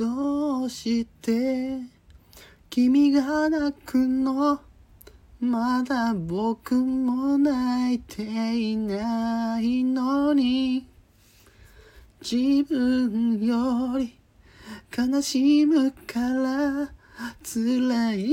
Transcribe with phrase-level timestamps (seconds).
[0.00, 1.78] どうして
[2.70, 4.58] 君が泣くの？
[5.40, 8.22] まだ僕も泣いて
[8.56, 10.86] いないのに。
[12.22, 14.16] 自分より
[14.96, 16.90] 悲しむから
[17.42, 18.32] 辛いの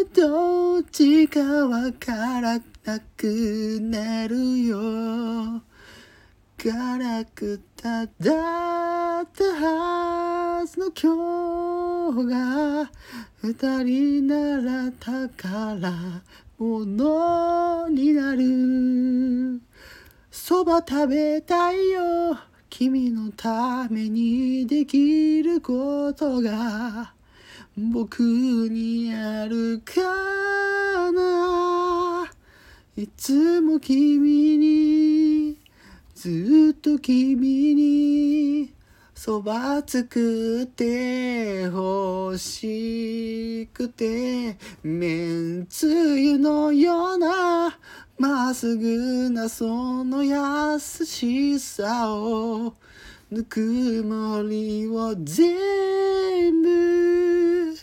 [0.00, 5.62] がどっちかわからなくなるよ。
[6.58, 10.21] 辛くただった
[10.62, 12.88] はずの今日が
[13.42, 16.22] 二人なら宝
[16.56, 19.60] 物になる。
[20.30, 22.38] そば食べたいよ
[22.70, 27.12] 君のためにできることが。
[27.76, 32.30] 僕にあるかな。
[32.96, 35.58] いつも君に
[36.14, 38.72] ずっと君に
[39.24, 45.86] そば作って欲しくてめんつ
[46.18, 47.78] ゆのような
[48.18, 52.74] まっすぐなその優しさを
[53.30, 57.76] ぬくもりを全部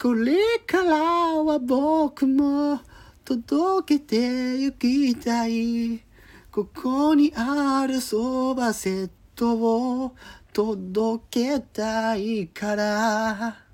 [0.00, 0.36] これ
[0.68, 0.98] から
[1.42, 2.78] は僕も
[3.24, 6.04] 届けてゆきたい。
[6.52, 9.10] ここにあるそばセッ
[9.46, 10.14] を
[10.52, 13.69] 届けたいから。